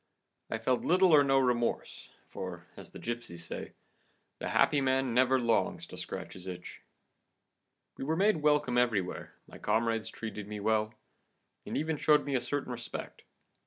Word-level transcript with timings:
I 0.49 0.57
felt 0.57 0.81
little 0.81 1.13
or 1.13 1.23
no 1.23 1.37
remorse, 1.37 2.09
for, 2.27 2.65
as 2.75 2.89
the 2.89 2.97
gipsies 2.97 3.45
say, 3.45 3.73
'The 4.39 4.47
happy 4.49 4.81
man 4.81 5.13
never 5.13 5.39
longs 5.39 5.85
to 5.85 5.95
scratch 5.95 6.33
his 6.33 6.47
itch.' 6.47 6.81
We 7.97 8.03
were 8.03 8.15
made 8.17 8.37
welcome 8.37 8.79
everywhere, 8.79 9.35
my 9.45 9.59
comrades 9.59 10.09
treated 10.09 10.47
me 10.47 10.59
well, 10.59 10.95
and 11.67 11.77
even 11.77 11.97
showed 11.97 12.25
me 12.25 12.33
a 12.33 12.41
certain 12.41 12.71
respect. 12.71 13.21